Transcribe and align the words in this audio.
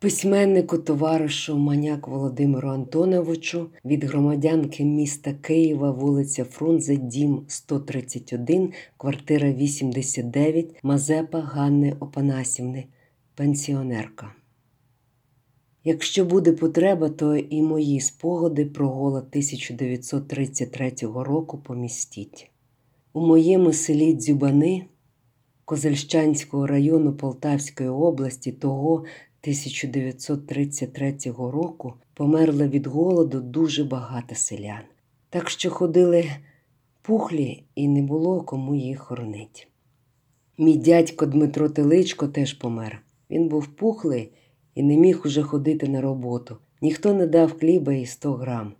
Письменнику 0.00 0.78
товаришу 0.78 1.58
Маняк 1.58 2.08
Володимиру 2.08 2.68
Антоновичу 2.68 3.70
від 3.84 4.04
громадянки 4.04 4.84
міста 4.84 5.32
Києва, 5.32 5.90
вулиця 5.90 6.44
Фрунзе, 6.44 6.96
дім 6.96 7.44
131, 7.48 8.72
квартира 8.96 9.52
89, 9.52 10.80
Мазепа 10.82 11.40
Ганни 11.40 11.96
Опанасівни, 12.00 12.84
пенсіонерка. 13.34 14.32
Якщо 15.84 16.24
буде 16.24 16.52
потреба, 16.52 17.08
то 17.08 17.36
і 17.36 17.62
мої 17.62 18.00
спогади 18.00 18.66
про 18.66 18.88
голод 18.88 19.24
1933 19.30 20.92
року 21.02 21.58
помістіть. 21.58 22.50
У 23.12 23.26
моєму 23.26 23.72
селі 23.72 24.14
Дзюбани 24.14 24.84
Козельщанського 25.64 26.66
району 26.66 27.12
Полтавської 27.12 27.88
області 27.88 28.52
того 28.52 29.04
1933 29.42 31.16
року 31.26 31.94
померло 32.14 32.66
від 32.66 32.86
голоду 32.86 33.40
дуже 33.40 33.84
багато 33.84 34.34
селян. 34.34 34.82
Так 35.30 35.50
що 35.50 35.70
ходили 35.70 36.24
пухлі 37.02 37.64
і 37.74 37.88
не 37.88 38.02
було 38.02 38.40
кому 38.40 38.74
їх 38.74 38.98
хоронить. 38.98 39.68
Мій 40.58 40.76
дядько 40.76 41.26
Дмитро 41.26 41.68
Теличко 41.68 42.28
теж 42.28 42.52
помер. 42.52 43.02
Він 43.30 43.48
був 43.48 43.66
пухлий 43.66 44.32
і 44.74 44.82
не 44.82 44.96
міг 44.96 45.22
уже 45.24 45.42
ходити 45.42 45.88
на 45.88 46.00
роботу. 46.00 46.56
Ніхто 46.82 47.14
не 47.14 47.26
дав 47.26 47.58
хліба 47.58 47.92
і 47.92 48.06
100 48.06 48.32
грам. 48.32 48.72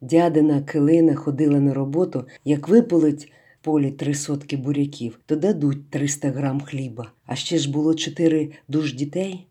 Дядина 0.00 0.62
Килина 0.62 1.14
ходила 1.14 1.60
на 1.60 1.74
роботу, 1.74 2.24
як 2.44 2.68
випалить 2.68 3.32
полі 3.60 3.90
три 3.90 4.14
сотки 4.14 4.56
буряків, 4.56 5.20
то 5.26 5.36
дадуть 5.36 5.90
300 5.90 6.30
грам 6.30 6.60
хліба. 6.60 7.12
А 7.26 7.34
ще 7.34 7.58
ж 7.58 7.70
було 7.70 7.94
чотири 7.94 8.50
душ 8.68 8.92
дітей. 8.92 9.46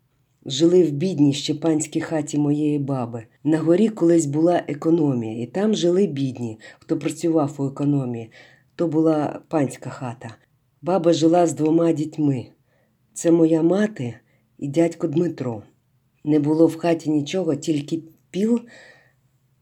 Жили 0.48 0.84
в 0.84 0.90
бідній 0.90 1.32
щепанській 1.32 2.00
хаті 2.00 2.38
моєї 2.38 2.78
баби. 2.78 3.26
На 3.44 3.58
горі 3.58 3.88
колись 3.88 4.26
була 4.26 4.62
економія, 4.68 5.42
і 5.42 5.46
там 5.46 5.74
жили 5.74 6.06
бідні, 6.06 6.58
хто 6.78 6.98
працював 6.98 7.54
у 7.58 7.66
економії. 7.66 8.30
То 8.76 8.88
була 8.88 9.40
панська 9.48 9.90
хата. 9.90 10.34
Баба 10.82 11.12
жила 11.12 11.46
з 11.46 11.52
двома 11.52 11.92
дітьми. 11.92 12.46
Це 13.12 13.30
моя 13.30 13.62
мати 13.62 14.14
і 14.58 14.68
дядько 14.68 15.06
Дмитро. 15.06 15.62
Не 16.24 16.38
було 16.38 16.66
в 16.66 16.76
хаті 16.76 17.10
нічого, 17.10 17.54
тільки 17.54 18.02
піл, 18.30 18.60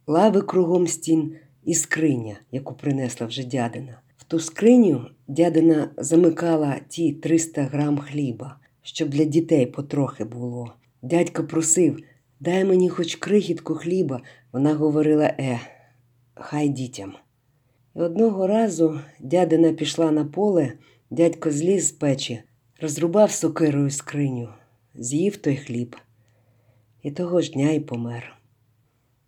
лави 0.07 0.43
кругом 0.43 0.87
стін 0.87 1.35
і 1.65 1.75
скриня, 1.75 2.37
яку 2.53 2.75
принесла 2.75 3.27
вже 3.27 3.45
дядина. 3.45 4.01
В 4.17 4.25
ту 4.25 4.41
скриню 4.41 5.07
дядина 5.29 5.91
замикала 5.97 6.81
ті 6.89 7.13
300 7.13 7.63
грам 7.63 7.99
хліба, 7.99 8.59
щоб 8.85 9.09
для 9.09 9.25
дітей 9.25 9.67
потрохи 9.67 10.25
було. 10.25 10.73
Дядько 11.03 11.45
просив, 11.45 11.99
дай 12.41 12.65
мені 12.65 12.89
хоч 12.89 13.15
крихітку 13.15 13.75
хліба. 13.75 14.21
Вона 14.53 14.75
говорила 14.75 15.25
е, 15.25 15.61
хай 16.35 16.69
дітям. 16.69 17.15
І 17.97 18.01
одного 18.01 18.47
разу 18.47 19.01
дядина 19.21 19.73
пішла 19.73 20.11
на 20.11 20.25
поле, 20.25 20.73
дядько 21.11 21.51
зліз 21.51 21.89
з 21.89 21.93
печі, 21.93 22.43
розрубав 22.81 23.31
сокирою 23.31 23.91
скриню, 23.91 24.49
з'їв 24.95 25.37
той 25.37 25.57
хліб. 25.57 25.97
І 27.03 27.11
того 27.11 27.41
ж 27.41 27.53
дня 27.53 27.71
й 27.71 27.81
помер. 27.81 28.37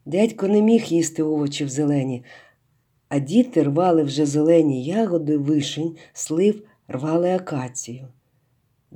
Дядько 0.05 0.49
не 0.49 0.63
міг 0.63 0.85
їсти 0.85 1.23
овочі 1.23 1.65
в 1.65 1.69
зелені, 1.69 2.25
а 3.09 3.19
діти 3.19 3.63
рвали 3.63 4.03
вже 4.03 4.27
зелені 4.27 4.85
ягоди, 4.85 5.37
вишень, 5.37 5.97
слив, 6.13 6.63
рвали 6.89 7.31
акацію. 7.31 8.09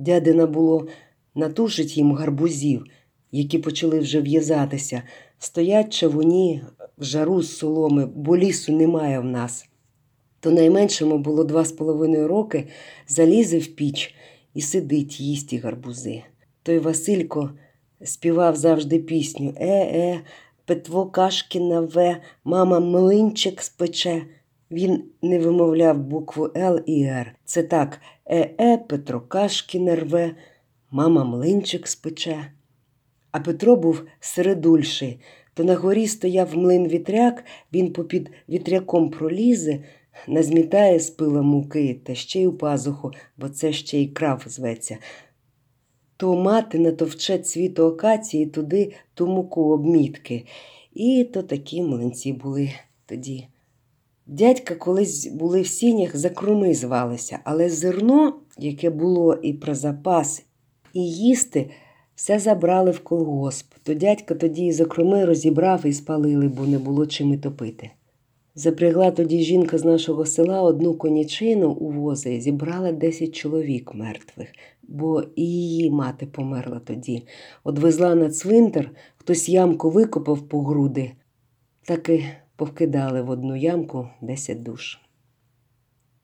Дядина 0.01 0.47
було 0.47 0.87
натушить 1.35 1.97
їм 1.97 2.13
гарбузів, 2.13 2.85
які 3.31 3.57
почали 3.57 3.99
вже 3.99 4.21
в'язатися, 4.21 5.03
стоять 5.39 5.93
чавуні 5.93 6.61
в 6.97 7.03
жару 7.03 7.41
з 7.41 7.57
соломи, 7.57 8.05
бо 8.05 8.37
лісу 8.37 8.73
немає 8.73 9.19
в 9.19 9.25
нас. 9.25 9.65
То 10.39 10.51
найменшому 10.51 11.17
було 11.17 11.43
два 11.43 11.65
з 11.65 11.71
половиною 11.71 12.27
роки, 12.27 12.67
залізе 13.07 13.59
в 13.59 13.67
піч 13.67 14.15
і 14.53 14.61
сидить 14.61 15.19
їсті 15.19 15.57
гарбузи. 15.57 16.23
Той 16.63 16.79
Василько 16.79 17.49
співав 18.03 18.55
завжди 18.55 18.99
пісню 18.99 19.53
Е-е, 19.57 20.21
Петво 20.65 21.05
Кашкіна 21.05 21.81
В, 21.81 22.17
мама 22.43 22.79
млинчик 22.79 23.61
спече. 23.61 24.25
Він 24.71 25.03
не 25.21 25.39
вимовляв 25.39 25.99
букву 25.99 26.49
Л 26.57 26.79
і 26.85 27.03
Р. 27.03 27.35
Це 27.45 27.63
так 27.63 28.01
Е-е, 28.25 28.77
Петро 28.77 29.21
Кашкін 29.21 29.95
рве, 29.95 30.35
мама 30.91 31.23
млинчик 31.23 31.87
спече. 31.87 32.51
А 33.31 33.39
Петро 33.39 33.75
був 33.75 34.03
середульший, 34.19 35.19
то 35.53 35.63
на 35.63 35.75
горі 35.75 36.07
стояв 36.07 36.57
млин 36.57 36.87
вітряк, 36.87 37.43
він 37.73 37.93
попід 37.93 38.31
вітряком 38.49 39.09
пролізе, 39.09 39.79
назмітає 40.27 40.99
з 40.99 41.09
пила 41.09 41.41
муки 41.41 41.99
та 42.03 42.15
ще 42.15 42.41
й 42.41 42.45
у 42.45 42.53
пазуху, 42.53 43.11
бо 43.37 43.49
це 43.49 43.73
ще 43.73 43.99
й 43.99 44.07
крав 44.07 44.43
зветься. 44.45 44.97
То 46.17 46.35
мати 46.35 46.79
натовче 46.79 47.39
цвіту 47.39 47.85
акації 47.85 48.45
туди 48.45 48.93
ту 49.13 49.27
муку 49.27 49.71
обмітки. 49.71 50.45
І 50.93 51.29
то 51.33 51.43
такі 51.43 51.81
млинці 51.81 52.33
були 52.33 52.71
тоді. 53.05 53.47
Дядька 54.31 54.75
колись 54.75 55.27
були 55.27 55.61
в 55.61 55.67
сінях 55.67 56.15
за 56.15 56.29
круми 56.29 56.73
звалися, 56.73 57.39
але 57.43 57.69
зерно, 57.69 58.33
яке 58.57 58.89
було 58.89 59.33
і 59.33 59.53
про 59.53 59.75
запас, 59.75 60.43
і 60.93 60.99
їсти, 60.99 61.69
все 62.15 62.39
забрали 62.39 62.91
в 62.91 62.99
колгосп. 62.99 63.73
То 63.83 63.93
дядька 63.93 64.35
тоді 64.35 64.65
і 64.65 64.71
за 64.71 64.85
круми 64.85 65.25
розібрав 65.25 65.85
і 65.85 65.93
спалили, 65.93 66.47
бо 66.47 66.65
не 66.65 66.79
було 66.79 67.05
чим 67.05 67.33
і 67.33 67.37
топити. 67.37 67.89
Запрягла 68.55 69.11
тоді 69.11 69.39
жінка 69.39 69.77
з 69.77 69.85
нашого 69.85 70.25
села 70.25 70.61
одну 70.61 70.93
конячину 70.93 71.71
у 71.71 71.91
вози 71.91 72.33
і 72.33 72.41
зібрала 72.41 72.91
10 72.91 73.35
чоловік 73.35 73.93
мертвих, 73.93 74.47
бо 74.83 75.23
і 75.35 75.45
її 75.45 75.91
мати 75.91 76.25
померла 76.25 76.79
тоді. 76.79 77.23
Одвезла 77.63 78.15
на 78.15 78.29
цвинтар, 78.29 78.91
хтось 79.17 79.49
ямку 79.49 79.89
викопав 79.89 80.41
по 80.41 80.63
груди, 80.63 81.11
так 81.85 82.09
і 82.09 82.25
повкидали 82.61 83.21
в 83.21 83.29
одну 83.29 83.55
ямку 83.55 84.09
10 84.21 84.63
душ. 84.63 84.99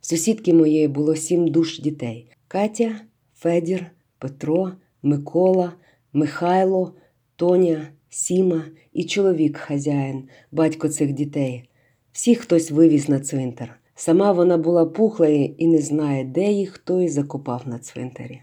Сусідки 0.01 0.53
моєї 0.53 0.87
було 0.87 1.15
сім 1.15 1.47
душ 1.47 1.79
дітей: 1.79 2.31
Катя, 2.47 2.91
Федір, 3.35 3.85
Петро, 4.19 4.71
Микола, 5.03 5.73
Михайло, 6.13 6.93
Тоня, 7.35 7.87
Сіма 8.09 8.63
і 8.93 9.03
чоловік 9.03 9.57
хазяїн, 9.57 10.23
батько 10.51 10.89
цих 10.89 11.13
дітей. 11.13 11.69
Всіх 12.11 12.39
хтось 12.39 12.71
вивіз 12.71 13.09
на 13.09 13.19
цвинтар. 13.19 13.79
Сама 13.95 14.31
вона 14.31 14.57
була 14.57 14.85
пухла 14.85 15.27
і 15.27 15.67
не 15.67 15.81
знає, 15.81 16.23
де 16.23 16.51
їх 16.51 16.69
хто 16.69 17.01
і 17.01 17.07
закопав 17.07 17.63
на 17.65 17.79
цвинтарі. 17.79 18.41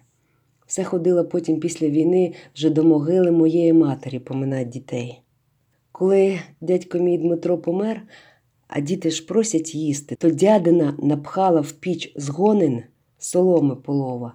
Все 0.66 0.84
ходила 0.84 1.24
потім 1.24 1.60
після 1.60 1.88
війни 1.88 2.32
вже 2.54 2.70
до 2.70 2.84
могили 2.84 3.30
моєї 3.30 3.72
матері 3.72 4.18
поминати 4.18 4.64
дітей. 4.64 5.23
Коли 5.96 6.40
дядько 6.60 6.98
мій 6.98 7.18
Дмитро 7.18 7.58
помер, 7.58 8.02
а 8.68 8.80
діти 8.80 9.10
ж 9.10 9.26
просять 9.26 9.74
їсти, 9.74 10.14
то 10.14 10.30
дядина 10.30 10.96
напхала 10.98 11.60
в 11.60 11.72
піч 11.72 12.12
згонин 12.16 12.82
соломи 13.18 13.76
полова, 13.76 14.34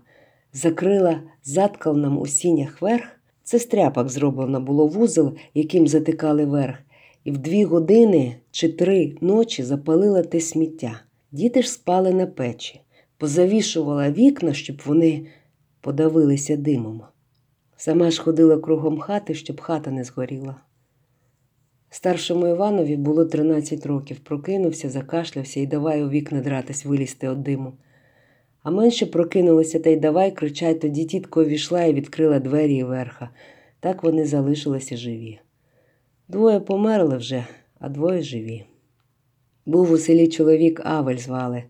закрила 0.54 1.22
заткал 1.44 1.98
нам 1.98 2.18
у 2.18 2.28
сінях 2.28 2.82
верх. 2.82 3.04
Це 3.44 3.60
стряпок 3.60 4.10
зроблено 4.10 4.62
було 4.62 4.88
вузол, 4.88 5.34
яким 5.54 5.88
затикали 5.88 6.46
верх, 6.46 6.78
і 7.24 7.32
в 7.32 7.38
дві 7.38 7.64
години 7.64 8.36
чи 8.52 8.70
три 8.70 9.18
ночі 9.22 9.64
запалила 9.64 10.24
те 10.24 10.40
сміття. 10.40 11.02
Діти 11.32 11.62
ж 11.62 11.70
спали 11.70 12.14
на 12.14 12.26
печі, 12.26 12.82
позавішувала 13.18 14.12
вікна, 14.12 14.54
щоб 14.54 14.82
вони 14.86 15.26
подавилися 15.82 16.58
димом. 16.58 17.02
Сама 17.78 18.12
ж 18.12 18.22
ходила 18.22 18.58
кругом 18.58 19.00
хати, 19.00 19.34
щоб 19.34 19.62
хата 19.62 19.92
не 19.92 20.04
згоріла. 20.04 20.56
Старшому 21.90 22.48
Іванові 22.48 22.96
було 22.96 23.26
13 23.26 23.86
років, 23.86 24.20
прокинувся, 24.20 24.90
закашлявся 24.90 25.60
і 25.60 25.68
давай 25.68 26.04
у 26.04 26.10
вікна 26.10 26.42
дратись 26.42 26.86
вилізти 26.86 27.30
від 27.30 27.44
диму. 27.44 27.74
А 28.64 28.72
менше 28.72 29.06
прокинулися 29.06 29.80
та 29.80 29.90
й 29.90 29.96
давай 29.96 30.32
кричать, 30.32 30.80
тоді 30.80 31.06
тітко 31.06 31.46
війшла 31.46 31.84
і 31.84 31.94
відкрила 31.94 32.40
двері 32.40 32.76
і 32.76 32.84
верха. 32.84 33.30
Так 33.80 34.04
вони 34.04 34.26
залишилися 34.26 34.98
живі. 34.98 35.40
Двоє 36.28 36.60
померли 36.60 37.18
вже, 37.18 37.46
а 37.80 37.90
двоє 37.90 38.22
живі. 38.22 38.66
Був 39.66 39.92
у 39.92 39.98
селі 39.98 40.28
чоловік 40.28 40.82
Авель 40.84 41.18
звали. 41.18 41.64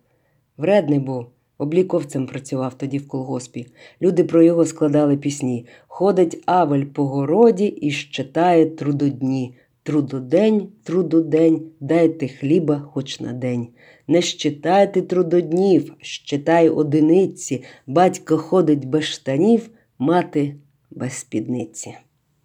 Вредний 0.57 0.99
був, 0.99 1.25
обліковцем 1.57 2.27
працював 2.27 2.77
тоді 2.77 2.97
в 2.97 3.07
колгоспі. 3.07 3.67
Люди 4.01 4.23
про 4.23 4.43
його 4.43 4.65
складали 4.65 5.17
пісні. 5.17 5.65
Ходить 5.87 6.43
Авель 6.45 6.85
по 6.85 7.05
городі 7.05 7.65
і 7.65 7.91
щитає 7.91 8.65
трудодні. 8.65 9.55
Трудодень, 9.89 10.67
трудодень, 10.83 11.71
дайте 11.79 12.27
хліба 12.27 12.79
хоч 12.79 13.19
на 13.19 13.33
день. 13.33 13.67
Не 14.07 14.21
щитайте 14.21 15.01
трудоднів, 15.01 15.93
щитай 16.01 16.69
одиниці, 16.69 17.63
батько 17.87 18.37
ходить 18.37 18.85
без 18.85 19.03
штанів, 19.03 19.69
мати 19.99 20.55
без 20.91 21.13
спідниці. 21.13 21.93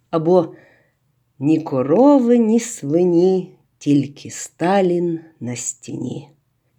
Або 0.09 0.53
ні 1.39 1.59
корови, 1.61 2.37
ні 2.37 2.59
свині, 2.59 3.51
тільки 3.77 4.29
Сталін 4.29 5.19
на 5.39 5.55
стіні. 5.55 6.29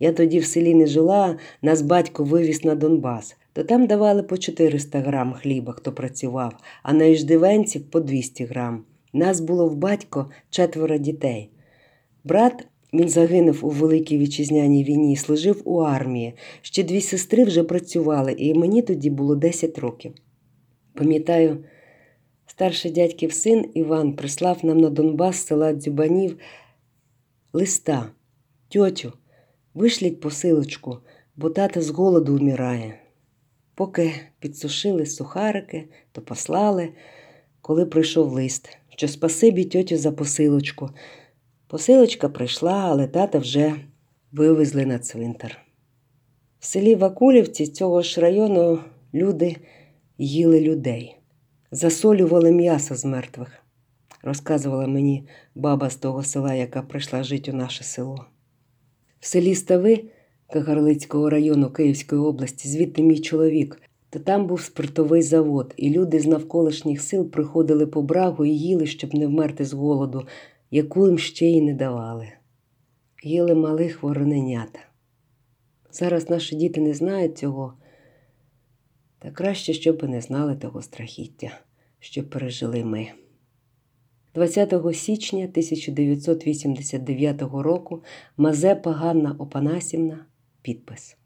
Я 0.01 0.13
тоді 0.13 0.39
в 0.39 0.45
селі 0.45 0.75
не 0.75 0.87
жила, 0.87 1.39
нас 1.63 1.83
батько 1.83 2.25
вивіз 2.25 2.65
на 2.65 2.75
Донбас. 2.75 3.37
То 3.53 3.65
там 3.65 3.87
давали 3.87 4.23
по 4.23 4.39
400 4.39 5.01
грам 5.01 5.33
хліба, 5.33 5.73
хто 5.73 5.93
працював, 5.93 6.55
а 6.83 6.93
на 6.93 7.05
іждивенців 7.05 7.91
по 7.91 8.01
200 8.01 8.45
грам. 8.45 8.85
Нас 9.17 9.41
було 9.41 9.69
в 9.69 9.77
батько 9.77 10.31
четверо 10.51 10.99
дітей. 10.99 11.51
Брат 12.25 12.67
він 12.93 13.09
загинув 13.09 13.67
у 13.67 13.69
Великій 13.71 14.19
Вітчизняній 14.19 14.85
війні, 14.85 15.17
служив 15.17 15.63
у 15.65 15.79
армії. 15.79 16.35
Ще 16.63 16.83
дві 16.83 17.01
сестри 17.01 17.45
вже 17.45 17.65
працювали, 17.65 18.33
і 18.33 18.55
мені 18.55 18.83
тоді 18.83 19.11
було 19.11 19.37
10 19.37 19.79
років. 19.79 20.15
Пам'ятаю, 20.95 21.65
старший 22.47 22.91
дядьків 22.91 23.33
син 23.33 23.71
Іван 23.75 24.13
прислав 24.13 24.65
нам 24.65 24.79
на 24.79 24.91
Донбас 24.91 25.37
з 25.37 25.47
села 25.47 25.73
Дзюбанів 25.73 26.39
листа. 27.53 28.11
Тьотю, 28.69 29.13
вишліть 29.75 30.21
посилочку, 30.21 30.99
бо 31.37 31.51
тата 31.51 31.83
з 31.83 31.91
голоду 31.91 32.37
вмирає. 32.37 33.01
Поки 33.75 34.13
підсушили 34.39 35.07
сухарики, 35.07 35.89
то 36.13 36.23
послали, 36.23 36.89
коли 37.61 37.87
прийшов 37.87 38.33
лист, 38.33 38.79
що 38.97 39.09
спасибі 39.09 39.65
тьотю 39.65 39.97
за 39.97 40.13
посилочку. 40.13 40.91
Посилочка 41.67 42.29
прийшла, 42.29 42.73
але 42.73 43.07
тата 43.07 43.39
вже 43.39 43.75
вивезли 44.33 44.87
на 44.87 44.99
цвинтар. 44.99 45.59
В 46.59 46.65
селі 46.65 46.95
Вакулівці 46.95 47.67
цього 47.67 48.03
ж 48.03 48.21
району 48.21 48.79
люди 49.15 49.57
їли 50.19 50.61
людей, 50.61 51.17
засолювали 51.71 52.53
м'ясо 52.53 52.95
з 52.95 53.05
мертвих, 53.05 53.53
розказувала 54.23 54.87
мені 54.87 55.29
баба 55.55 55.91
з 55.91 55.97
того 55.97 56.23
села, 56.23 56.55
яка 56.55 56.83
прийшла 56.83 57.23
жити 57.23 57.51
у 57.51 57.55
наше 57.55 57.85
село. 57.85 58.25
В 59.21 59.27
селі 59.27 59.55
Стави 59.55 60.05
Кагарлицького 60.53 61.31
району 61.31 61.71
Київської 61.71 62.21
області, 62.21 62.69
звідти 62.69 63.03
мій 63.03 63.19
чоловік, 63.19 63.83
то 64.11 64.19
там 64.19 64.47
був 64.47 64.61
спиртовий 64.61 65.23
завод, 65.23 65.75
і 65.77 65.91
люди 65.91 66.21
з 66.21 66.27
навколишніх 66.27 67.03
сил 67.03 67.31
приходили 67.31 67.87
по 67.87 68.03
брагу 68.03 68.45
і 68.45 68.59
їли, 68.59 68.87
щоб 68.87 69.15
не 69.15 69.27
вмерти 69.27 69.65
з 69.65 69.73
голоду, 69.73 70.27
яку 70.71 71.07
їм 71.07 71.19
ще 71.19 71.47
й 71.47 71.61
не 71.61 71.75
давали. 71.75 72.29
Їли 73.23 73.55
малих 73.55 74.03
вороненята. 74.03 74.79
Зараз 75.91 76.31
наші 76.31 76.57
діти 76.57 76.81
не 76.81 76.95
знають 76.95 77.39
цього, 77.39 77.75
та 79.19 79.31
краще, 79.31 79.73
щоб 79.73 80.01
і 80.05 80.07
не 80.07 80.21
знали 80.21 80.57
того 80.57 80.83
страхіття, 80.83 81.61
що 81.99 82.29
пережили 82.29 82.85
ми. 82.85 83.09
20 84.35 84.75
січня 84.95 85.45
1989 85.45 87.43
року 87.43 88.03
Мазепа 88.37 88.93
Ганна 88.93 89.37
Опанасівна 89.39 90.27
підпис. 90.63 91.17